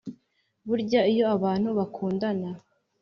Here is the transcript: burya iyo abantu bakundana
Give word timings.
burya 0.67 1.01
iyo 1.13 1.25
abantu 1.35 1.69
bakundana 1.77 2.49